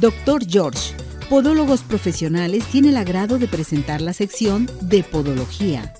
Doctor 0.00 0.42
George, 0.46 0.94
Podólogos 1.30 1.82
Profesionales, 1.82 2.64
tiene 2.66 2.90
el 2.90 2.96
agrado 2.96 3.38
de 3.38 3.48
presentar 3.48 4.00
la 4.00 4.12
sección 4.12 4.68
de 4.80 5.02
Podología. 5.02 5.92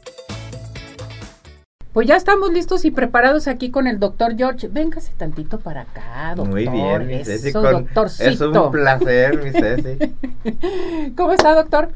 Pues 1.92 2.06
ya 2.06 2.16
estamos 2.16 2.52
listos 2.52 2.84
y 2.84 2.90
preparados 2.90 3.48
aquí 3.48 3.70
con 3.70 3.86
el 3.86 3.98
doctor 3.98 4.36
George. 4.36 4.68
Véngase 4.68 5.12
tantito 5.16 5.58
para 5.58 5.82
acá, 5.82 6.34
doctor. 6.36 6.52
Muy 6.52 6.68
bien, 6.68 7.06
mi 7.06 7.24
Ceci. 7.24 7.48
Eso, 7.48 7.62
con- 7.62 7.72
doctorcito. 7.72 8.28
Es 8.28 8.40
un 8.42 8.70
placer, 8.70 9.42
mi 9.42 9.50
Ceci. 9.52 11.12
¿Cómo 11.16 11.32
está, 11.32 11.54
doctor? 11.54 11.88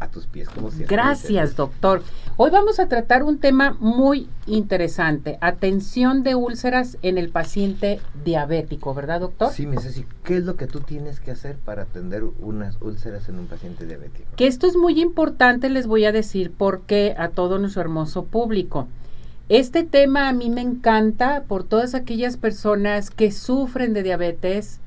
A 0.00 0.08
tus 0.08 0.26
pies, 0.26 0.48
como 0.48 0.70
siempre. 0.70 0.96
Gracias, 0.96 1.56
doctor. 1.56 2.02
Hoy 2.38 2.50
vamos 2.50 2.80
a 2.80 2.88
tratar 2.88 3.22
un 3.22 3.38
tema 3.38 3.76
muy 3.80 4.28
interesante. 4.46 5.36
Atención 5.42 6.22
de 6.22 6.34
úlceras 6.34 6.96
en 7.02 7.18
el 7.18 7.28
paciente 7.28 8.00
diabético, 8.24 8.94
¿verdad, 8.94 9.20
doctor? 9.20 9.52
Sí, 9.52 9.66
mi 9.66 9.76
Ceci, 9.76 10.06
¿qué 10.24 10.38
es 10.38 10.44
lo 10.44 10.56
que 10.56 10.66
tú 10.66 10.80
tienes 10.80 11.20
que 11.20 11.32
hacer 11.32 11.56
para 11.56 11.82
atender 11.82 12.24
unas 12.40 12.80
úlceras 12.80 13.28
en 13.28 13.38
un 13.38 13.46
paciente 13.46 13.84
diabético? 13.84 14.30
Que 14.36 14.46
esto 14.46 14.66
es 14.66 14.74
muy 14.74 14.98
importante, 15.00 15.68
les 15.68 15.86
voy 15.86 16.06
a 16.06 16.12
decir 16.12 16.50
por 16.50 16.80
qué 16.80 17.14
a 17.18 17.28
todo 17.28 17.58
nuestro 17.58 17.82
hermoso 17.82 18.24
público. 18.24 18.88
Este 19.50 19.82
tema 19.84 20.28
a 20.28 20.32
mí 20.32 20.48
me 20.48 20.62
encanta 20.62 21.42
por 21.46 21.64
todas 21.64 21.94
aquellas 21.94 22.38
personas 22.38 23.10
que 23.10 23.32
sufren 23.32 23.92
de 23.92 24.02
diabetes, 24.02 24.80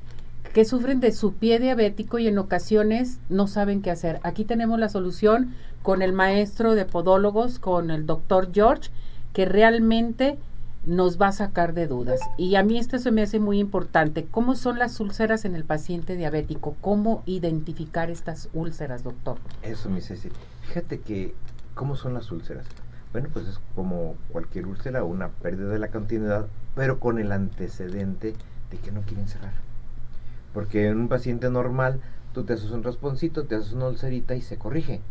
que 0.54 0.64
sufren 0.64 1.00
de 1.00 1.10
su 1.10 1.34
pie 1.34 1.58
diabético 1.58 2.20
y 2.20 2.28
en 2.28 2.38
ocasiones 2.38 3.18
no 3.28 3.48
saben 3.48 3.82
qué 3.82 3.90
hacer. 3.90 4.20
Aquí 4.22 4.44
tenemos 4.44 4.78
la 4.78 4.88
solución 4.88 5.52
con 5.82 6.00
el 6.00 6.12
maestro 6.12 6.76
de 6.76 6.84
podólogos, 6.84 7.58
con 7.58 7.90
el 7.90 8.06
doctor 8.06 8.50
George, 8.54 8.90
que 9.32 9.46
realmente 9.46 10.38
nos 10.86 11.20
va 11.20 11.28
a 11.28 11.32
sacar 11.32 11.74
de 11.74 11.88
dudas. 11.88 12.20
Y 12.36 12.54
a 12.54 12.62
mí 12.62 12.78
esto 12.78 13.00
se 13.00 13.10
me 13.10 13.22
hace 13.22 13.40
muy 13.40 13.58
importante. 13.58 14.26
¿Cómo 14.30 14.54
son 14.54 14.78
las 14.78 15.00
úlceras 15.00 15.44
en 15.44 15.56
el 15.56 15.64
paciente 15.64 16.14
diabético? 16.14 16.76
¿Cómo 16.80 17.24
identificar 17.26 18.08
estas 18.08 18.48
úlceras, 18.54 19.02
doctor? 19.02 19.38
Eso, 19.62 19.90
mi 19.90 20.00
Ceci. 20.00 20.28
Fíjate 20.68 21.00
que, 21.00 21.34
¿cómo 21.74 21.96
son 21.96 22.14
las 22.14 22.30
úlceras? 22.30 22.66
Bueno, 23.12 23.28
pues 23.32 23.48
es 23.48 23.58
como 23.74 24.14
cualquier 24.30 24.68
úlcera, 24.68 25.02
una 25.02 25.30
pérdida 25.30 25.70
de 25.70 25.80
la 25.80 25.88
continuidad, 25.88 26.46
pero 26.76 27.00
con 27.00 27.18
el 27.18 27.32
antecedente 27.32 28.34
de 28.70 28.78
que 28.78 28.92
no 28.92 29.00
quieren 29.02 29.26
cerrar. 29.26 29.73
Porque 30.54 30.86
en 30.86 30.96
un 30.96 31.08
paciente 31.08 31.50
normal, 31.50 32.00
tú 32.32 32.44
te 32.44 32.54
haces 32.54 32.70
un 32.70 32.82
rasponcito, 32.82 33.44
te 33.44 33.56
haces 33.56 33.72
una 33.72 33.88
ulcerita 33.88 34.34
y 34.34 34.40
se 34.40 34.56
corrige. 34.56 35.02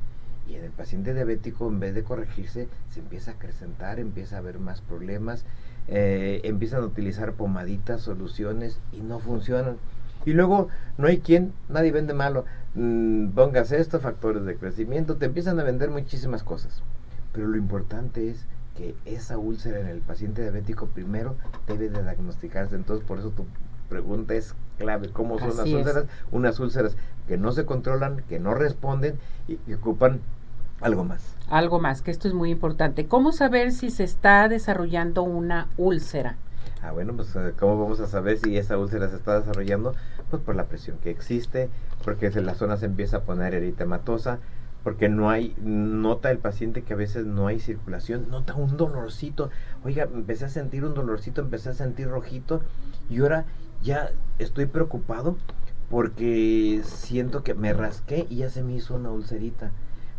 Y 0.47 0.55
en 0.55 0.63
el 0.63 0.71
paciente 0.71 1.13
diabético, 1.13 1.67
en 1.67 1.79
vez 1.79 1.93
de 1.93 2.03
corregirse, 2.03 2.67
se 2.89 3.01
empieza 3.01 3.31
a 3.31 3.33
acrecentar, 3.35 3.99
empieza 3.99 4.37
a 4.37 4.39
haber 4.39 4.59
más 4.59 4.81
problemas, 4.81 5.45
eh, 5.87 6.41
empiezan 6.43 6.81
a 6.81 6.85
utilizar 6.85 7.33
pomaditas, 7.33 8.01
soluciones 8.01 8.79
y 8.91 9.01
no 9.01 9.19
funcionan. 9.19 9.77
Y 10.25 10.31
luego 10.31 10.69
no 10.97 11.07
hay 11.07 11.19
quien, 11.19 11.53
nadie 11.69 11.91
vende 11.91 12.13
malo. 12.13 12.45
Mm, 12.75 13.29
pongas 13.29 13.71
esto, 13.71 13.99
factores 13.99 14.45
de 14.45 14.55
crecimiento, 14.55 15.17
te 15.17 15.25
empiezan 15.25 15.59
a 15.59 15.63
vender 15.63 15.89
muchísimas 15.89 16.43
cosas. 16.43 16.81
Pero 17.33 17.47
lo 17.47 17.57
importante 17.57 18.29
es 18.29 18.45
que 18.77 18.95
esa 19.05 19.37
úlcera 19.37 19.79
en 19.79 19.87
el 19.87 19.99
paciente 19.99 20.41
diabético 20.41 20.87
primero 20.87 21.35
debe 21.67 21.89
de 21.89 22.01
diagnosticarse. 22.01 22.75
Entonces, 22.75 23.05
por 23.05 23.19
eso 23.19 23.29
tu 23.31 23.45
pregunta 23.89 24.33
es 24.33 24.55
clave. 24.77 25.09
¿Cómo 25.09 25.39
son 25.39 25.55
las 25.57 25.67
es. 25.67 25.73
úlceras? 25.73 26.05
Unas 26.31 26.59
úlceras 26.59 26.95
que 27.27 27.37
no 27.37 27.51
se 27.51 27.65
controlan, 27.65 28.23
que 28.29 28.39
no 28.39 28.53
responden 28.53 29.17
y 29.47 29.55
que 29.57 29.75
ocupan 29.75 30.19
algo 30.81 31.03
más. 31.03 31.35
Algo 31.49 31.79
más, 31.79 32.01
que 32.01 32.11
esto 32.11 32.27
es 32.27 32.33
muy 32.33 32.51
importante. 32.51 33.05
¿Cómo 33.07 33.31
saber 33.31 33.71
si 33.71 33.89
se 33.89 34.03
está 34.03 34.47
desarrollando 34.49 35.23
una 35.23 35.67
úlcera? 35.77 36.35
Ah, 36.81 36.91
bueno, 36.91 37.13
pues 37.13 37.33
eh, 37.35 37.53
¿cómo 37.57 37.81
vamos 37.81 37.99
a 38.01 38.07
saber 38.07 38.39
si 38.39 38.57
esa 38.57 38.77
úlcera 38.77 39.07
se 39.09 39.15
está 39.15 39.39
desarrollando? 39.39 39.95
Pues 40.29 40.41
por 40.41 40.55
la 40.55 40.65
presión 40.65 40.97
que 41.01 41.11
existe, 41.11 41.69
porque 42.03 42.31
se- 42.31 42.41
la 42.41 42.55
zona 42.55 42.75
se 42.75 42.85
empieza 42.87 43.17
a 43.17 43.21
poner 43.21 43.53
eritematosa, 43.53 44.39
porque 44.83 45.07
no 45.07 45.29
hay, 45.29 45.55
nota 45.61 46.29
el 46.29 46.39
paciente 46.39 46.81
que 46.81 46.91
a 46.93 46.97
veces 46.97 47.25
no 47.25 47.47
hay 47.47 47.61
circulación, 47.61 48.29
nota 48.29 48.53
un 48.55 48.75
dolorcito. 48.75 49.49
Oiga, 49.85 50.03
empecé 50.13 50.43
a 50.45 50.49
sentir 50.49 50.83
un 50.83 50.93
dolorcito, 50.93 51.39
empecé 51.39 51.69
a 51.69 51.73
sentir 51.73 52.09
rojito 52.09 52.61
y 53.09 53.21
ahora 53.21 53.45
ya 53.83 54.11
estoy 54.39 54.65
preocupado 54.65 55.37
porque 55.89 56.81
siento 56.83 57.43
que 57.43 57.53
me 57.53 57.73
rasqué 57.73 58.25
y 58.29 58.37
ya 58.37 58.49
se 58.49 58.63
me 58.63 58.73
hizo 58.73 58.95
una 58.95 59.11
ulcerita. 59.11 59.71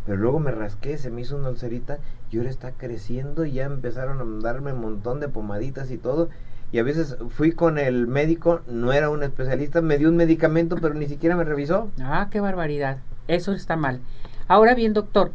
Pero 0.06 0.18
luego 0.18 0.38
me 0.38 0.50
rasqué, 0.50 0.98
se 0.98 1.10
me 1.10 1.22
hizo 1.22 1.36
una 1.36 1.48
ulcerita 1.48 1.98
y 2.30 2.36
ahora 2.38 2.50
está 2.50 2.72
creciendo 2.72 3.44
y 3.44 3.52
ya 3.52 3.64
empezaron 3.64 4.20
a 4.20 4.42
darme 4.42 4.72
un 4.72 4.80
montón 4.80 5.18
de 5.18 5.28
pomaditas 5.28 5.90
y 5.90 5.96
todo. 5.96 6.28
Y 6.72 6.78
a 6.78 6.82
veces 6.82 7.16
fui 7.30 7.52
con 7.52 7.78
el 7.78 8.06
médico, 8.06 8.60
no 8.68 8.92
era 8.92 9.08
un 9.08 9.22
especialista, 9.22 9.80
me 9.80 9.96
dio 9.96 10.08
un 10.08 10.16
medicamento, 10.16 10.76
pero 10.80 10.94
ni 10.94 11.06
siquiera 11.06 11.36
me 11.36 11.44
revisó. 11.44 11.90
Ah, 12.00 12.28
qué 12.30 12.40
barbaridad. 12.40 12.98
Eso 13.28 13.52
está 13.52 13.76
mal. 13.76 14.00
Ahora 14.46 14.74
bien, 14.74 14.92
doctor, 14.92 15.32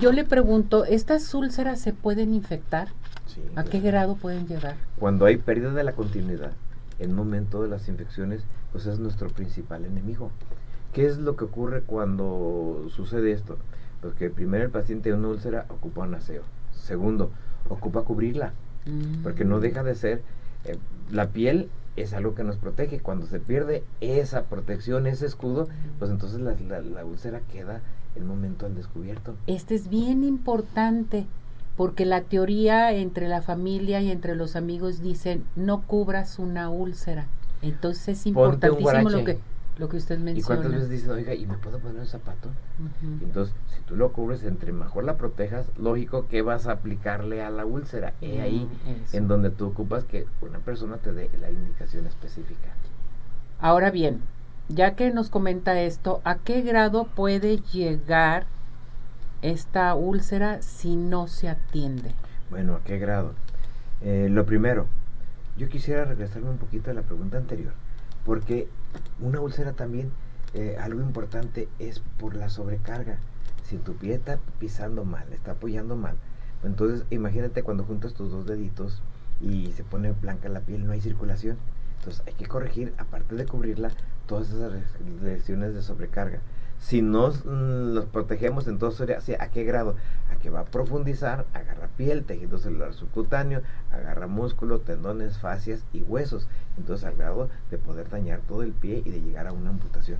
yo 0.00 0.12
le 0.12 0.24
pregunto, 0.24 0.84
¿estas 0.84 1.34
úlceras 1.34 1.80
se 1.80 1.92
pueden 1.92 2.34
infectar? 2.34 2.88
Sí, 3.26 3.42
¿A 3.56 3.64
qué 3.64 3.80
grado 3.80 4.16
pueden 4.16 4.46
llegar? 4.46 4.76
Cuando 4.98 5.24
hay 5.24 5.38
pérdida 5.38 5.72
de 5.72 5.82
la 5.82 5.92
continuidad, 5.92 6.52
en 6.98 7.12
momento 7.14 7.62
de 7.62 7.68
las 7.68 7.88
infecciones, 7.88 8.42
pues 8.72 8.86
es 8.86 8.98
nuestro 8.98 9.28
principal 9.28 9.84
enemigo. 9.84 10.30
¿Qué 10.92 11.06
es 11.06 11.18
lo 11.18 11.36
que 11.36 11.44
ocurre 11.44 11.82
cuando 11.82 12.86
sucede 12.90 13.32
esto? 13.32 13.58
Pues 14.00 14.14
que 14.14 14.30
primero 14.30 14.64
el 14.64 14.70
paciente 14.70 15.08
de 15.10 15.16
una 15.16 15.28
úlcera 15.28 15.66
ocupa 15.68 16.02
un 16.02 16.14
aseo. 16.14 16.42
Segundo, 16.72 17.30
ocupa 17.68 18.02
cubrirla. 18.02 18.52
porque 19.22 19.46
no 19.46 19.56
Mm. 19.56 19.60
deja 19.62 19.82
de 19.82 19.94
ser 19.94 20.22
eh, 20.66 20.76
la 21.10 21.28
piel 21.28 21.70
es 21.96 22.12
algo 22.12 22.34
que 22.34 22.44
nos 22.44 22.56
protege 22.58 23.00
cuando 23.00 23.24
se 23.24 23.40
pierde 23.40 23.82
esa 24.02 24.42
protección 24.42 25.06
ese 25.06 25.24
escudo 25.24 25.68
pues 25.98 26.10
entonces 26.10 26.40
la, 26.40 26.54
la- 26.68 26.82
la 26.82 27.02
úlcera 27.06 27.40
queda 27.50 27.80
el 28.14 28.24
momento 28.24 28.66
al 28.66 28.74
descubierto 28.74 29.36
Este 29.46 29.74
es 29.74 29.88
bien 29.88 30.22
importante 30.22 31.26
porque 31.76 32.04
la 32.04 32.22
teoría 32.22 32.92
entre 32.92 33.28
la 33.28 33.42
familia 33.42 34.00
y 34.00 34.10
entre 34.10 34.34
los 34.36 34.56
amigos 34.56 35.00
dicen 35.02 35.44
no 35.56 35.82
cubras 35.82 36.38
una 36.38 36.70
úlcera. 36.70 37.26
Entonces 37.62 38.08
es 38.20 38.26
importantísimo 38.26 39.10
lo 39.10 39.24
que 39.24 39.38
lo 39.76 39.88
que 39.88 39.96
usted 39.96 40.18
y 40.20 40.22
menciona. 40.22 40.46
cuántas 40.46 40.72
veces 40.72 40.88
dicen 40.88 41.10
oiga 41.10 41.34
y 41.34 41.46
me 41.46 41.58
puedo 41.58 41.80
poner 41.80 41.98
un 42.00 42.06
zapato 42.06 42.48
entonces 43.20 43.52
si 43.74 43.80
tú 43.82 43.96
lo 43.96 44.12
cubres 44.12 44.44
entre 44.44 44.72
mejor 44.72 45.02
la 45.02 45.16
protejas 45.16 45.66
lógico 45.76 46.28
que 46.28 46.42
vas 46.42 46.68
a 46.68 46.72
aplicarle 46.74 47.42
a 47.42 47.50
la 47.50 47.66
úlcera 47.66 48.12
y 48.20 48.38
ahí 48.38 48.68
Mm, 48.86 49.04
eso. 49.04 49.16
en 49.16 49.26
donde 49.26 49.50
tú 49.50 49.66
ocupas 49.66 50.04
que 50.04 50.26
una 50.42 50.60
persona 50.60 50.98
te 50.98 51.12
dé 51.12 51.28
la 51.40 51.50
indicación 51.50 52.06
específica 52.06 52.68
Ahora 53.60 53.90
bien, 53.90 54.20
ya 54.68 54.94
que 54.94 55.10
nos 55.10 55.28
comenta 55.28 55.80
esto, 55.80 56.20
¿a 56.24 56.36
qué 56.36 56.62
grado 56.62 57.06
puede 57.06 57.58
llegar 57.72 58.46
esta 59.44 59.94
úlcera 59.94 60.62
si 60.62 60.96
no 60.96 61.26
se 61.26 61.50
atiende? 61.50 62.12
Bueno, 62.48 62.76
¿a 62.76 62.80
qué 62.82 62.98
grado? 62.98 63.34
Eh, 64.00 64.28
lo 64.30 64.46
primero, 64.46 64.86
yo 65.58 65.68
quisiera 65.68 66.06
regresarme 66.06 66.48
un 66.48 66.56
poquito 66.56 66.90
a 66.90 66.94
la 66.94 67.02
pregunta 67.02 67.36
anterior, 67.36 67.74
porque 68.24 68.68
una 69.20 69.40
úlcera 69.40 69.74
también, 69.74 70.10
eh, 70.54 70.78
algo 70.80 71.02
importante 71.02 71.68
es 71.78 72.00
por 72.18 72.34
la 72.34 72.48
sobrecarga. 72.48 73.18
Si 73.64 73.76
tu 73.76 73.94
pie 73.96 74.14
está 74.14 74.38
pisando 74.58 75.04
mal, 75.04 75.30
está 75.30 75.52
apoyando 75.52 75.94
mal, 75.94 76.16
entonces 76.62 77.04
imagínate 77.10 77.62
cuando 77.62 77.84
juntas 77.84 78.14
tus 78.14 78.30
dos 78.30 78.46
deditos 78.46 79.02
y 79.42 79.72
se 79.72 79.84
pone 79.84 80.12
blanca 80.12 80.48
la 80.48 80.60
piel, 80.60 80.86
no 80.86 80.92
hay 80.92 81.02
circulación. 81.02 81.58
Entonces 81.98 82.22
hay 82.26 82.32
que 82.32 82.46
corregir, 82.46 82.94
aparte 82.96 83.34
de 83.34 83.44
cubrirla, 83.44 83.90
todas 84.26 84.48
esas 84.50 84.72
lesiones 85.22 85.74
de 85.74 85.82
sobrecarga. 85.82 86.40
Si 86.80 87.00
nos 87.00 87.44
mm, 87.46 87.94
los 87.94 88.04
protegemos, 88.06 88.66
entonces 88.68 88.98
sería 88.98 89.18
así, 89.18 89.32
¿a 89.38 89.48
qué 89.48 89.64
grado? 89.64 89.96
A 90.30 90.36
que 90.36 90.50
va 90.50 90.60
a 90.60 90.64
profundizar, 90.64 91.46
agarra 91.54 91.88
piel, 91.96 92.24
tejido 92.24 92.58
celular 92.58 92.92
subcutáneo, 92.92 93.62
agarra 93.90 94.26
músculo, 94.26 94.80
tendones, 94.80 95.38
fascias 95.38 95.82
y 95.94 96.02
huesos. 96.02 96.46
Entonces 96.76 97.06
al 97.06 97.16
grado 97.16 97.48
de 97.70 97.78
poder 97.78 98.10
dañar 98.10 98.40
todo 98.46 98.62
el 98.62 98.72
pie 98.72 99.02
y 99.04 99.10
de 99.10 99.22
llegar 99.22 99.46
a 99.46 99.52
una 99.52 99.70
amputación. 99.70 100.18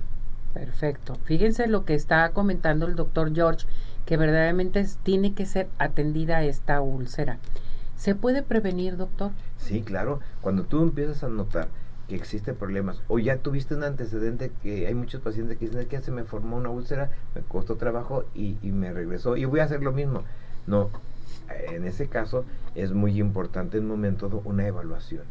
Perfecto. 0.53 1.17
Fíjense 1.25 1.67
lo 1.67 1.85
que 1.85 1.93
está 1.93 2.29
comentando 2.31 2.87
el 2.87 2.95
doctor 2.95 3.33
George, 3.35 3.67
que 4.05 4.17
verdaderamente 4.17 4.79
es- 4.79 4.97
tiene 5.03 5.33
que 5.33 5.45
ser 5.45 5.67
atendida 5.77 6.43
esta 6.43 6.81
úlcera. 6.81 7.37
¿Se 7.97 8.15
puede 8.15 8.41
prevenir, 8.41 8.97
doctor? 8.97 9.31
Sí, 9.57 9.81
claro. 9.81 10.19
Cuando 10.41 10.63
tú 10.63 10.81
empiezas 10.81 11.23
a 11.23 11.27
notar 11.27 11.67
que 12.07 12.15
existe 12.15 12.53
problemas 12.53 13.01
o 13.07 13.19
ya 13.19 13.37
tuviste 13.37 13.75
un 13.75 13.83
antecedente 13.83 14.51
que 14.61 14.87
hay 14.87 14.93
muchos 14.93 15.21
pacientes 15.21 15.57
que 15.57 15.65
dicen 15.65 15.81
"Es 15.81 15.87
que 15.87 16.01
se 16.01 16.11
me 16.11 16.23
formó 16.23 16.57
una 16.57 16.69
úlcera, 16.69 17.09
me 17.33 17.41
costó 17.41 17.75
trabajo 17.75 18.25
y, 18.35 18.57
y 18.61 18.71
me 18.71 18.93
regresó 18.93 19.37
y 19.37 19.45
voy 19.45 19.59
a 19.59 19.63
hacer 19.63 19.81
lo 19.81 19.91
mismo. 19.91 20.23
No, 20.67 20.89
en 21.71 21.85
ese 21.85 22.07
caso 22.07 22.45
es 22.75 22.91
muy 22.91 23.19
importante 23.19 23.77
en 23.77 23.83
un 23.83 23.89
momento 23.91 24.41
una 24.45 24.67
evaluación. 24.67 25.23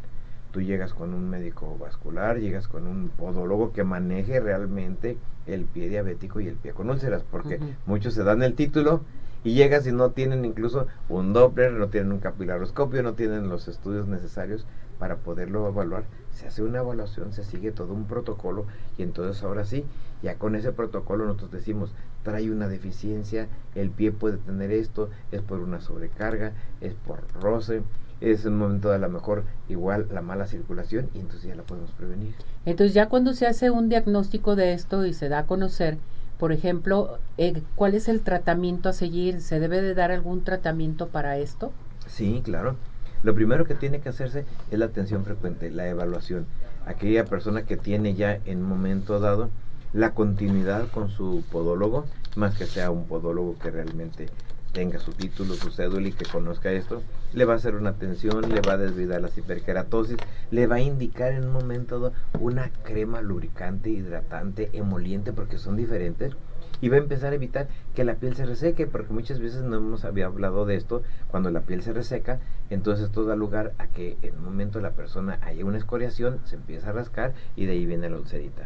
Tú 0.52 0.62
llegas 0.62 0.94
con 0.94 1.14
un 1.14 1.28
médico 1.28 1.76
vascular, 1.80 2.38
llegas 2.38 2.68
con 2.68 2.86
un 2.86 3.08
podólogo 3.08 3.72
que 3.72 3.82
maneje 3.82 4.38
realmente 4.38 5.16
el 5.46 5.64
pie 5.64 5.88
diabético 5.88 6.40
y 6.40 6.46
el 6.48 6.54
pie 6.54 6.72
con 6.72 6.90
úlceras, 6.90 7.24
porque 7.28 7.58
muchos 7.86 8.14
se 8.14 8.22
dan 8.22 8.42
el 8.42 8.54
título 8.54 9.00
y 9.42 9.54
llegas 9.54 9.86
y 9.86 9.92
no 9.92 10.10
tienen 10.10 10.44
incluso 10.44 10.86
un 11.08 11.32
Doppler, 11.32 11.72
no 11.72 11.88
tienen 11.88 12.12
un 12.12 12.20
capilaroscopio, 12.20 13.02
no 13.02 13.14
tienen 13.14 13.48
los 13.48 13.66
estudios 13.68 14.06
necesarios 14.06 14.64
para 14.98 15.16
poderlo 15.16 15.68
evaluar, 15.68 16.04
se 16.32 16.46
hace 16.46 16.62
una 16.62 16.78
evaluación, 16.78 17.32
se 17.32 17.44
sigue 17.44 17.72
todo 17.72 17.92
un 17.92 18.06
protocolo 18.06 18.66
y 18.98 19.02
entonces 19.02 19.42
ahora 19.42 19.64
sí, 19.64 19.84
ya 20.22 20.36
con 20.36 20.54
ese 20.56 20.72
protocolo 20.72 21.24
nosotros 21.24 21.52
decimos, 21.52 21.92
trae 22.22 22.50
una 22.50 22.68
deficiencia, 22.68 23.48
el 23.74 23.90
pie 23.90 24.12
puede 24.12 24.38
tener 24.38 24.72
esto, 24.72 25.10
es 25.30 25.42
por 25.42 25.60
una 25.60 25.80
sobrecarga, 25.80 26.52
es 26.80 26.94
por 26.94 27.20
roce, 27.40 27.82
es 28.20 28.44
un 28.44 28.56
momento 28.56 28.88
de 28.88 28.96
a 28.96 28.98
lo 28.98 29.08
mejor 29.08 29.44
igual 29.68 30.08
la 30.12 30.22
mala 30.22 30.46
circulación 30.46 31.10
y 31.14 31.18
entonces 31.18 31.48
ya 31.48 31.54
la 31.54 31.62
podemos 31.62 31.90
prevenir. 31.92 32.34
Entonces 32.64 32.94
ya 32.94 33.08
cuando 33.08 33.34
se 33.34 33.46
hace 33.46 33.70
un 33.70 33.88
diagnóstico 33.88 34.56
de 34.56 34.72
esto 34.72 35.04
y 35.04 35.12
se 35.12 35.28
da 35.28 35.40
a 35.40 35.46
conocer, 35.46 35.98
por 36.38 36.52
ejemplo, 36.52 37.18
eh, 37.38 37.62
¿cuál 37.76 37.94
es 37.94 38.08
el 38.08 38.22
tratamiento 38.22 38.88
a 38.88 38.92
seguir? 38.92 39.40
¿Se 39.40 39.60
debe 39.60 39.82
de 39.82 39.94
dar 39.94 40.10
algún 40.10 40.42
tratamiento 40.42 41.08
para 41.08 41.38
esto? 41.38 41.72
Sí, 42.06 42.40
claro. 42.44 42.76
Lo 43.24 43.34
primero 43.34 43.64
que 43.64 43.74
tiene 43.74 44.00
que 44.00 44.10
hacerse 44.10 44.44
es 44.70 44.78
la 44.78 44.84
atención 44.84 45.24
frecuente, 45.24 45.70
la 45.70 45.88
evaluación. 45.88 46.44
Aquella 46.84 47.24
persona 47.24 47.64
que 47.64 47.78
tiene 47.78 48.14
ya 48.14 48.38
en 48.44 48.58
un 48.58 48.68
momento 48.68 49.18
dado 49.18 49.48
la 49.94 50.12
continuidad 50.12 50.88
con 50.88 51.08
su 51.08 51.42
podólogo, 51.50 52.04
más 52.36 52.54
que 52.58 52.66
sea 52.66 52.90
un 52.90 53.06
podólogo 53.06 53.58
que 53.58 53.70
realmente 53.70 54.26
tenga 54.74 54.98
su 54.98 55.12
título, 55.12 55.54
su 55.54 55.70
cédula 55.70 56.08
y 56.08 56.12
que 56.12 56.26
conozca 56.26 56.70
esto, 56.72 57.00
le 57.32 57.46
va 57.46 57.54
a 57.54 57.56
hacer 57.56 57.76
una 57.76 57.90
atención, 57.90 58.42
le 58.42 58.60
va 58.60 58.74
a 58.74 58.76
desvidar 58.76 59.22
la 59.22 59.30
hiperkeratosis, 59.34 60.18
le 60.50 60.66
va 60.66 60.76
a 60.76 60.80
indicar 60.80 61.32
en 61.32 61.44
un 61.44 61.52
momento 61.52 62.00
dado 62.00 62.14
una 62.40 62.70
crema 62.82 63.22
lubricante, 63.22 63.88
hidratante, 63.88 64.68
emoliente, 64.74 65.32
porque 65.32 65.56
son 65.56 65.76
diferentes 65.76 66.34
y 66.80 66.88
va 66.88 66.96
a 66.96 67.00
empezar 67.00 67.32
a 67.32 67.36
evitar 67.36 67.68
que 67.94 68.04
la 68.04 68.14
piel 68.14 68.34
se 68.36 68.46
reseque, 68.46 68.86
porque 68.86 69.12
muchas 69.12 69.38
veces 69.38 69.62
no 69.62 69.76
hemos 69.76 70.04
había 70.04 70.26
hablado 70.26 70.66
de 70.66 70.76
esto, 70.76 71.02
cuando 71.28 71.50
la 71.50 71.60
piel 71.60 71.82
se 71.82 71.92
reseca, 71.92 72.40
entonces 72.70 73.06
esto 73.06 73.24
da 73.24 73.36
lugar 73.36 73.72
a 73.78 73.86
que 73.86 74.16
en 74.22 74.38
un 74.38 74.44
momento 74.44 74.80
la 74.80 74.90
persona 74.90 75.38
haya 75.42 75.64
una 75.64 75.78
escoriación, 75.78 76.40
se 76.44 76.56
empieza 76.56 76.90
a 76.90 76.92
rascar 76.92 77.34
y 77.56 77.66
de 77.66 77.72
ahí 77.72 77.86
viene 77.86 78.10
la 78.10 78.16
ulcerita. 78.16 78.64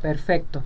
Perfecto. 0.00 0.62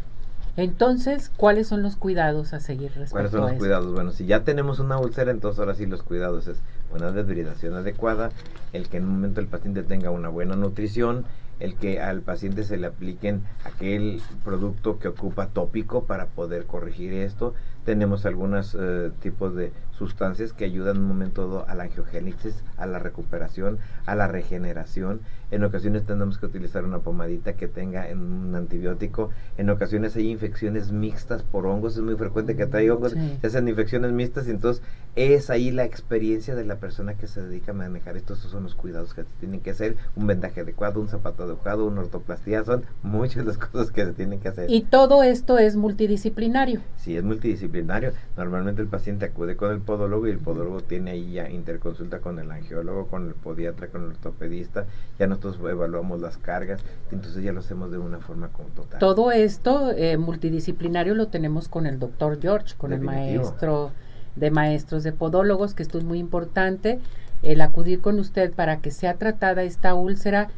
Entonces, 0.57 1.31
¿cuáles 1.37 1.69
son 1.69 1.83
los 1.83 1.97
cuidados 1.97 2.55
a 2.55 2.61
seguir 2.61 2.89
respecto 2.89 3.13
¿Cuáles 3.13 3.31
son 3.31 3.43
los 3.43 3.53
cuidados? 3.53 3.93
Bueno, 3.93 4.11
si 4.11 4.25
ya 4.25 4.43
tenemos 4.43 4.79
una 4.79 4.99
úlcera, 4.99 5.31
entonces 5.31 5.61
ahora 5.61 5.75
sí 5.75 5.85
los 5.85 6.03
cuidados 6.03 6.47
es 6.49 6.63
una 6.91 7.13
deshidratación 7.13 7.75
adecuada, 7.75 8.31
el 8.73 8.89
que 8.89 8.99
en 8.99 9.05
un 9.05 9.13
momento 9.13 9.41
el 9.41 9.47
paciente 9.47 9.83
tenga 9.83 10.11
una 10.11 10.29
buena 10.29 10.57
nutrición, 10.57 11.25
el 11.61 11.77
que 11.77 12.01
al 12.01 12.21
paciente 12.21 12.65
se 12.65 12.77
le 12.77 12.87
apliquen 12.87 13.43
aquel 13.65 14.21
producto 14.45 14.99
que 14.99 15.09
ocupa 15.09 15.49
tópico 15.49 16.05
para 16.05 16.27
poder 16.27 16.67
corregir 16.67 17.15
esto. 17.15 17.55
Tenemos 17.85 18.27
algunos 18.27 18.77
eh, 18.79 19.11
tipos 19.21 19.55
de 19.55 19.73
sustancias 19.93 20.53
que 20.53 20.65
ayudan 20.65 20.97
en 20.97 21.03
un 21.03 21.09
momento 21.09 21.47
dado 21.47 21.69
a 21.69 21.75
la 21.75 21.85
angiogénesis, 21.85 22.63
a 22.77 22.87
la 22.87 22.99
recuperación, 22.99 23.79
a 24.05 24.15
la 24.15 24.27
regeneración. 24.27 25.21
En 25.51 25.65
ocasiones 25.65 26.05
tenemos 26.05 26.39
que 26.39 26.47
utilizar 26.47 26.85
una 26.85 26.99
pomadita 26.99 27.55
que 27.55 27.69
tenga 27.69 28.07
un 28.13 28.55
antibiótico. 28.55 29.31
En 29.57 29.71
ocasiones 29.71 30.17
hay 30.17 30.31
infecciones 30.31 30.93
mixtas 30.93 31.43
por 31.43 31.67
hongos. 31.67 31.97
Es 31.97 32.03
muy 32.03 32.17
frecuente 32.17 32.57
que 32.57 32.67
trae 32.67 32.91
hongos, 32.91 33.13
se 33.13 33.47
hacen 33.47 33.69
infecciones 33.69 34.13
mixtas. 34.13 34.49
Y 34.49 34.51
entonces 34.51 34.83
es 35.17 35.49
ahí 35.49 35.71
la 35.71 35.85
experiencia 35.85 36.55
de 36.55 36.65
la 36.65 36.77
persona 36.77 37.15
que 37.15 37.27
se 37.27 37.41
dedica 37.41 37.73
a 37.73 37.75
manejar 37.75 38.19
esto. 38.19 38.35
Estos 38.35 38.51
son 38.51 38.65
los 38.65 38.75
cuidados 38.75 39.15
que 39.15 39.25
tienen 39.41 39.61
que 39.61 39.71
hacer. 39.71 39.97
Un 40.15 40.27
vendaje 40.27 40.61
adecuado, 40.61 41.01
un 41.01 41.09
zapato 41.09 41.45
adecuado, 41.45 41.87
una 41.87 42.03
ortoplastía. 42.03 42.63
Son 42.65 42.85
muchas 43.03 43.47
las 43.47 43.57
cosas 43.59 43.91
que 43.91 44.05
se 44.05 44.13
tienen 44.13 44.41
que 44.41 44.49
hacer. 44.49 44.71
Y 44.71 44.83
todo 44.83 45.23
esto 45.23 45.59
es 45.59 45.75
multidisciplinario. 45.75 46.83
Sí, 46.99 47.17
es 47.17 47.25
multidisciplinario. 47.25 48.13
Normalmente 48.37 48.83
el 48.83 48.89
paciente 48.89 49.25
acude 49.25 49.57
con 49.57 49.73
el 49.73 49.81
podólogo 49.81 50.27
y 50.29 50.33
el 50.33 50.39
podólogo 50.39 50.83
tiene 50.83 51.13
ahí 51.13 51.33
ya 51.33 51.49
interconsulta 51.49 52.21
con 52.21 52.39
el 52.39 52.51
angiólogo, 52.51 53.07
con 53.07 53.27
el 53.29 53.35
podiatra, 53.35 53.89
con 53.89 54.03
el 54.05 54.11
ortopedista. 54.11 54.85
Ya 55.19 55.27
nosotros 55.27 55.59
evaluamos 55.71 56.21
las 56.21 56.37
cargas, 56.37 56.83
entonces 57.11 57.43
ya 57.43 57.53
lo 57.53 57.61
hacemos 57.61 57.91
de 57.91 57.97
una 57.97 58.19
forma 58.19 58.49
como 58.49 58.69
total. 58.69 59.01
Todo 59.01 59.33
esto 59.33 59.93
eh, 59.93 60.19
multidisciplinario 60.19 61.15
lo 61.15 61.29
tenemos 61.29 61.69
con 61.69 61.87
el 61.87 61.99
doctor 61.99 62.39
George, 62.39 62.75
con 62.77 62.93
el 62.93 63.01
maestro 63.01 63.93
de 64.37 64.51
maestros 64.51 65.03
de 65.03 65.13
podólogos, 65.13 65.75
que 65.75 65.83
esto 65.83 65.99
es 65.99 66.05
muy 66.05 66.19
importante, 66.19 67.01
el 67.43 67.61
acudir 67.61 68.01
con 68.01 68.19
usted 68.19 68.53
para 68.53 68.79
que 68.79 68.91
sea 68.91 69.15
tratada 69.15 69.63
esta 69.63 69.95
úlcera, 69.95 70.49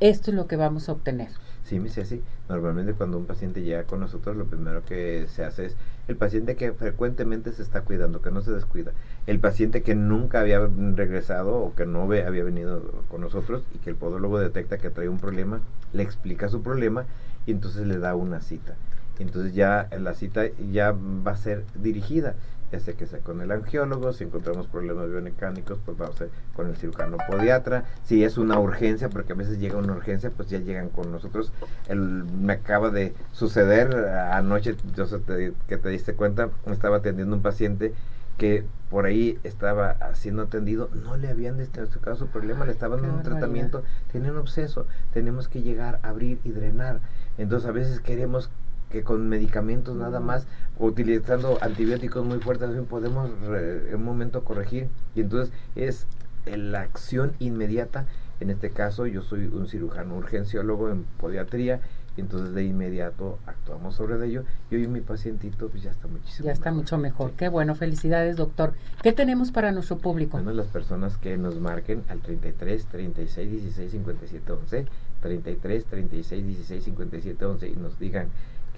esto 0.00 0.30
es 0.30 0.36
lo 0.36 0.46
que 0.46 0.56
vamos 0.56 0.88
a 0.88 0.92
obtener. 0.92 1.28
Sí, 1.68 1.78
me 1.80 1.90
sí. 1.90 2.22
Normalmente 2.48 2.94
cuando 2.94 3.18
un 3.18 3.26
paciente 3.26 3.62
llega 3.62 3.84
con 3.84 4.00
nosotros, 4.00 4.34
lo 4.36 4.46
primero 4.46 4.82
que 4.86 5.26
se 5.28 5.44
hace 5.44 5.66
es 5.66 5.76
el 6.08 6.16
paciente 6.16 6.56
que 6.56 6.72
frecuentemente 6.72 7.52
se 7.52 7.62
está 7.62 7.82
cuidando, 7.82 8.22
que 8.22 8.30
no 8.30 8.40
se 8.40 8.52
descuida. 8.52 8.92
El 9.26 9.38
paciente 9.38 9.82
que 9.82 9.94
nunca 9.94 10.40
había 10.40 10.66
regresado 10.94 11.56
o 11.56 11.74
que 11.74 11.84
no 11.84 12.04
había 12.04 12.42
venido 12.42 13.04
con 13.10 13.20
nosotros 13.20 13.64
y 13.74 13.78
que 13.78 13.90
el 13.90 13.96
podólogo 13.96 14.38
detecta 14.38 14.78
que 14.78 14.88
trae 14.88 15.10
un 15.10 15.18
problema, 15.18 15.60
le 15.92 16.02
explica 16.02 16.48
su 16.48 16.62
problema 16.62 17.04
y 17.44 17.50
entonces 17.50 17.86
le 17.86 17.98
da 17.98 18.14
una 18.14 18.40
cita. 18.40 18.74
Entonces 19.18 19.52
ya 19.52 19.90
la 20.00 20.14
cita 20.14 20.46
ya 20.72 20.92
va 20.92 21.32
a 21.32 21.36
ser 21.36 21.64
dirigida 21.74 22.34
ya 22.72 22.80
sea 22.80 22.94
que 22.94 23.06
sea 23.06 23.20
con 23.20 23.40
el 23.40 23.50
angiólogo, 23.50 24.12
si 24.12 24.24
encontramos 24.24 24.66
problemas 24.66 25.08
biomecánicos, 25.08 25.78
pues 25.84 25.96
vamos 25.96 26.16
a 26.16 26.18
ser 26.18 26.30
con 26.54 26.68
el 26.68 26.76
cirujano 26.76 27.16
podiatra, 27.28 27.84
si 28.04 28.24
es 28.24 28.38
una 28.38 28.58
urgencia, 28.58 29.08
porque 29.08 29.32
a 29.32 29.36
veces 29.36 29.58
llega 29.58 29.78
una 29.78 29.92
urgencia, 29.94 30.30
pues 30.30 30.48
ya 30.48 30.58
llegan 30.58 30.88
con 30.88 31.10
nosotros. 31.10 31.52
El, 31.88 32.00
me 32.24 32.54
acaba 32.54 32.90
de 32.90 33.14
suceder 33.32 33.94
anoche, 34.32 34.76
yo 34.94 35.06
sé 35.06 35.20
que 35.66 35.76
te 35.78 35.88
diste 35.88 36.14
cuenta, 36.14 36.50
estaba 36.66 36.98
atendiendo 36.98 37.34
un 37.34 37.42
paciente 37.42 37.94
que 38.38 38.64
por 38.88 39.04
ahí 39.04 39.38
estaba 39.42 39.96
siendo 40.14 40.42
atendido, 40.42 40.88
no 40.94 41.16
le 41.16 41.28
habían 41.28 41.58
diagnosticado 41.58 42.16
su 42.16 42.28
problema, 42.28 42.64
le 42.64 42.72
estaban 42.72 43.02
dando 43.02 43.16
un 43.16 43.22
tratamiento, 43.22 43.82
tenía 44.12 44.30
un 44.30 44.38
obseso, 44.38 44.86
tenemos 45.12 45.48
que 45.48 45.60
llegar, 45.60 45.98
abrir 46.02 46.38
y 46.44 46.52
drenar. 46.52 47.00
Entonces 47.36 47.68
a 47.68 47.72
veces 47.72 48.00
queremos 48.00 48.48
que 48.90 49.02
con 49.02 49.28
medicamentos 49.28 49.96
nada 49.96 50.20
más, 50.20 50.46
utilizando 50.78 51.58
antibióticos 51.60 52.24
muy 52.24 52.38
fuertes, 52.38 52.70
podemos 52.88 53.30
en 53.44 53.94
un 53.94 54.04
momento 54.04 54.44
corregir. 54.44 54.88
Y 55.14 55.20
entonces 55.20 55.52
es 55.76 56.06
la 56.46 56.80
acción 56.80 57.32
inmediata. 57.38 58.06
En 58.40 58.50
este 58.50 58.70
caso, 58.70 59.06
yo 59.06 59.22
soy 59.22 59.46
un 59.46 59.66
cirujano 59.66 60.16
urgenciólogo 60.16 60.90
en 60.90 61.04
podiatría 61.18 61.80
y 62.18 62.20
entonces 62.20 62.52
de 62.52 62.64
inmediato 62.64 63.38
actuamos 63.46 63.94
sobre 63.94 64.24
ello 64.26 64.42
y 64.72 64.74
hoy 64.74 64.88
mi 64.88 65.00
pacientito 65.00 65.68
pues 65.68 65.84
ya 65.84 65.90
está 65.90 66.08
muchísimo 66.08 66.46
Ya 66.46 66.52
está 66.52 66.72
mucho 66.72 66.98
mejor. 66.98 67.30
Qué 67.32 67.48
bueno, 67.48 67.76
felicidades 67.76 68.36
doctor. 68.36 68.74
¿Qué 69.02 69.12
tenemos 69.12 69.52
para 69.52 69.70
nuestro 69.70 69.98
público? 69.98 70.36
Bueno, 70.36 70.52
las 70.52 70.66
personas 70.66 71.16
que 71.16 71.36
nos 71.36 71.60
marquen 71.60 72.02
al 72.08 72.20
33 72.20 72.86
36 72.86 73.50
16 73.50 73.90
57 73.92 74.52
11, 74.52 74.86
33 75.22 75.84
36 75.84 76.46
16 76.46 76.84
57 76.84 77.44
11 77.44 77.68
y 77.68 77.76
nos 77.76 77.98
digan 78.00 78.28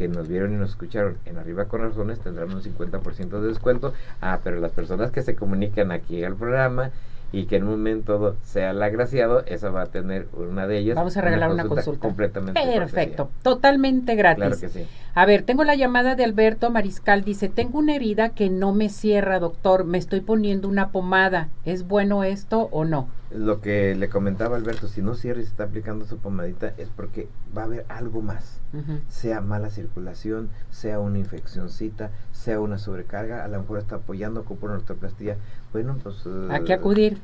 que 0.01 0.09
nos 0.09 0.29
vieron 0.29 0.55
y 0.55 0.57
nos 0.57 0.71
escucharon 0.71 1.19
en 1.27 1.37
Arriba 1.37 1.67
con 1.67 1.83
Razones 1.83 2.21
tendrán 2.21 2.51
un 2.55 2.63
50% 2.63 3.39
de 3.39 3.49
descuento. 3.49 3.93
Ah, 4.23 4.41
pero 4.43 4.59
las 4.59 4.73
personas 4.73 5.11
que 5.11 5.21
se 5.21 5.35
comunican 5.35 5.93
aquí 5.93 6.25
al 6.25 6.37
programa 6.37 6.91
y 7.33 7.45
que 7.45 7.57
en 7.57 7.65
un 7.65 7.73
momento 7.73 8.35
sea 8.43 8.71
el 8.71 8.83
agraciado, 8.83 9.45
esa 9.45 9.69
va 9.69 9.83
a 9.83 9.87
tener 9.89 10.27
una 10.33 10.67
de 10.67 10.79
ellas. 10.79 10.97
Vamos 10.97 11.19
a 11.19 11.21
regalar 11.21 11.53
una 11.53 11.67
consulta. 11.67 12.01
Completamente. 12.01 12.59
Perfecto, 12.59 13.29
totalmente 13.43 14.15
gratis. 14.15 14.39
Claro 14.39 14.59
que 14.59 14.69
sí. 14.71 14.87
A 15.15 15.27
ver, 15.27 15.43
tengo 15.43 15.65
la 15.65 15.75
llamada 15.75 16.15
de 16.15 16.25
Alberto 16.25 16.71
Mariscal. 16.71 17.23
Dice, 17.23 17.51
tengo 17.51 17.79
una 17.79 17.95
herida 17.95 18.31
que 18.31 18.49
no 18.49 18.73
me 18.73 18.89
cierra, 18.89 19.39
doctor. 19.39 19.85
Me 19.85 19.99
estoy 19.99 20.23
poniendo 20.23 20.67
una 20.67 20.89
pomada. 20.93 21.51
¿Es 21.67 21.87
bueno 21.87 22.25
esto 22.25 22.71
o 22.73 22.87
no? 22.87 23.09
Lo 23.31 23.61
que 23.61 23.95
le 23.95 24.09
comentaba 24.09 24.57
Alberto, 24.57 24.89
si 24.89 25.03
no 25.03 25.15
cierra 25.15 25.41
y 25.41 25.45
se 25.45 25.51
está 25.51 25.65
aplicando 25.65 26.05
su 26.07 26.19
pomadita, 26.19 26.75
es 26.79 26.89
porque 26.89 27.29
va 27.57 27.63
a 27.63 27.65
haber 27.67 27.87
algo 27.89 28.23
más 28.23 28.61
sea 29.09 29.41
mala 29.41 29.71
circulación, 29.71 30.49
sea 30.71 31.01
una 31.01 31.19
infeccióncita, 31.19 32.11
sea 32.33 32.61
una 32.61 32.79
sobrecarga, 32.79 33.45
a 33.45 33.49
lo 33.49 33.61
mejor 33.61 33.79
está 33.79 33.97
apoyando 33.97 34.45
con 34.45 34.59
una 34.63 34.75
ortoplastía. 34.75 35.37
Bueno, 35.73 35.97
pues... 36.03 36.17
¿A 36.51 36.61
qué 36.61 36.73
acudir? 36.73 37.19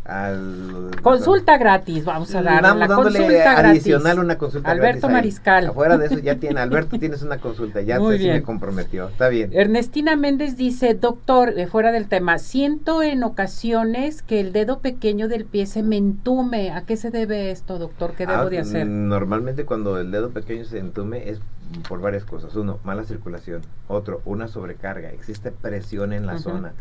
consulta 1.03 1.59
gratis, 1.59 2.05
vamos 2.05 2.35
a 2.35 2.43
dar 2.43 2.77
la 2.77 2.87
consulta 2.87 3.59
adicional 3.59 4.19
una 4.21 4.39
consulta 4.39 4.71
Alberto 4.71 5.09
Mariscal. 5.09 5.67
Afuera 5.69 5.99
de 5.99 6.07
eso 6.07 6.19
ya 6.19 6.37
tiene, 6.37 6.61
Alberto 6.61 6.99
tienes 7.01 7.23
una 7.23 7.39
consulta, 7.39 7.81
ya 7.81 7.99
se 7.99 8.19
me 8.19 8.43
comprometió, 8.43 9.09
está 9.09 9.29
bien. 9.29 9.51
Ernestina 9.53 10.17
Méndez 10.17 10.57
dice, 10.57 10.95
doctor, 10.95 11.55
fuera 11.69 11.93
del 11.93 12.09
tema, 12.09 12.39
siento 12.39 13.03
en 13.03 13.23
ocasiones 13.23 14.23
que 14.23 14.41
el 14.41 14.53
dedo 14.53 14.81
pequeño 14.81 15.29
del 15.29 15.45
pie 15.45 15.67
se 15.67 15.83
me 15.83 15.96
entume. 15.97 16.71
¿A 16.71 16.83
qué 16.83 16.97
se 16.97 17.11
debe 17.11 17.51
esto, 17.51 17.79
doctor? 17.79 18.15
¿Qué 18.15 18.27
debo 18.27 18.49
de 18.49 18.59
ah, 18.59 18.63
hacer? 18.63 18.87
Normalmente 18.87 19.65
cuando 19.65 19.99
el 19.99 20.11
dedo 20.11 20.31
pequeño 20.31 20.65
se 20.65 20.79
entume 20.79 21.29
es 21.29 21.41
por 21.89 22.01
varias 22.01 22.25
cosas. 22.25 22.55
Uno, 22.57 22.79
mala 22.85 23.05
circulación. 23.05 23.63
Otro, 23.89 24.23
una 24.25 24.49
sobrecarga. 24.49 25.11
Existe 25.11 25.51
presión 25.53 26.13
en 26.13 26.27
la 26.27 26.39
zona. 26.39 26.75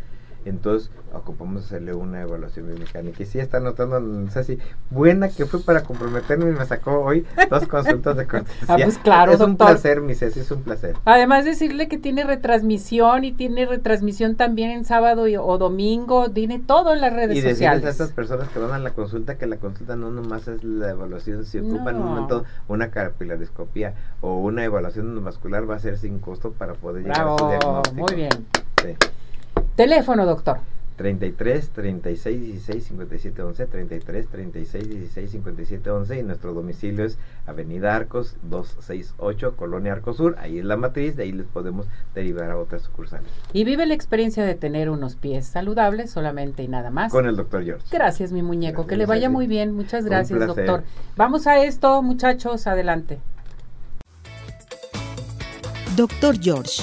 Entonces 0.48 0.90
ocupamos 1.12 1.64
hacerle 1.64 1.94
una 1.94 2.20
evaluación 2.22 2.66
biomecánica. 2.66 3.22
Y 3.22 3.26
sí 3.26 3.38
está 3.38 3.58
notando, 3.60 3.98
no 4.00 4.30
sé 4.30 4.44
si 4.44 4.58
buena 4.90 5.28
que 5.28 5.46
fue 5.46 5.60
para 5.60 5.82
comprometerme 5.82 6.50
y 6.50 6.52
me 6.52 6.64
sacó 6.66 7.00
hoy 7.00 7.24
dos 7.50 7.66
consultas 7.66 8.16
de 8.16 8.26
cortesía. 8.26 8.64
Ah, 8.68 8.76
pues 8.82 8.98
claro, 8.98 9.32
es 9.32 9.40
un 9.40 9.56
placer, 9.56 10.00
mi 10.00 10.14
Ceci, 10.14 10.40
es 10.40 10.50
un 10.50 10.62
placer. 10.62 10.94
Además 11.04 11.44
decirle 11.44 11.88
que 11.88 11.98
tiene 11.98 12.24
retransmisión 12.24 13.24
y 13.24 13.32
tiene 13.32 13.66
retransmisión 13.66 14.36
también 14.36 14.70
en 14.70 14.84
sábado 14.84 15.26
y- 15.28 15.36
o 15.36 15.58
domingo, 15.58 16.30
tiene 16.30 16.58
todo 16.58 16.92
en 16.92 17.00
las 17.00 17.12
redes 17.12 17.32
Y 17.36 17.40
decirles 17.40 17.56
sociales. 17.56 17.84
a 17.84 17.90
estas 17.90 18.12
personas 18.12 18.48
que 18.50 18.58
van 18.58 18.72
a 18.72 18.78
la 18.78 18.90
consulta 18.90 19.36
que 19.38 19.46
la 19.46 19.56
consulta 19.56 19.96
no 19.96 20.10
nomás 20.10 20.46
es 20.48 20.62
la 20.64 20.90
evaluación, 20.90 21.44
si 21.44 21.58
ocupan 21.58 21.96
un 21.96 22.04
momento 22.06 22.44
una 22.68 22.90
capilariscopía 22.90 23.94
o 24.20 24.36
una 24.38 24.64
evaluación 24.64 25.06
endovascular 25.08 25.68
va 25.68 25.76
a 25.76 25.78
ser 25.78 25.98
sin 25.98 26.18
costo 26.18 26.52
para 26.52 26.74
poder 26.74 27.02
llegar 27.04 27.20
a 27.26 27.38
su 27.38 27.44
Bravo, 27.46 27.48
diagnóstico. 27.48 27.96
muy 28.02 28.14
bien. 28.14 28.30
Sí. 28.82 28.88
Teléfono, 29.76 30.24
doctor. 30.24 30.58
33 30.96 31.68
36 31.68 32.40
16 32.40 32.84
57 32.84 33.42
11 33.42 33.66
33 33.66 34.28
36 34.28 34.88
16 34.88 35.30
57 35.30 35.90
11 35.90 36.18
y 36.18 36.22
nuestro 36.22 36.54
domicilio 36.54 37.04
es 37.04 37.18
Avenida 37.46 37.94
Arcos 37.94 38.36
268 38.44 39.56
Colonia 39.56 39.92
Arcos 39.92 40.16
Sur 40.16 40.36
ahí 40.38 40.58
es 40.58 40.64
la 40.64 40.78
matriz 40.78 41.14
de 41.16 41.24
ahí 41.24 41.32
les 41.32 41.46
podemos 41.46 41.84
derivar 42.14 42.50
a 42.50 42.56
otras 42.56 42.80
sucursales 42.80 43.30
Y 43.52 43.64
vive 43.64 43.84
la 43.84 43.92
experiencia 43.92 44.42
de 44.46 44.54
tener 44.54 44.88
unos 44.88 45.16
pies 45.16 45.46
saludables 45.46 46.10
solamente 46.10 46.62
y 46.62 46.68
nada 46.68 46.88
más. 46.88 47.12
con 47.12 47.26
el 47.26 47.36
doctor 47.36 47.62
George 47.62 47.84
Gracias, 47.92 48.32
mi 48.32 48.42
muñeco. 48.42 48.84
Gracias, 48.84 48.88
que 48.88 48.96
le 48.96 49.04
vaya 49.04 49.28
muy 49.28 49.46
bien. 49.46 49.72
Muchas 49.72 50.06
gracias, 50.06 50.46
doctor. 50.46 50.82
Vamos 51.14 51.46
a 51.46 51.62
esto, 51.62 52.00
muchachos. 52.00 52.66
Adelante. 52.66 53.18
Dr. 55.96 56.38
George, 56.38 56.82